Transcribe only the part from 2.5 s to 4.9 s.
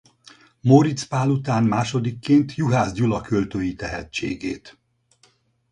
Juhász Gyula költői tehetségét.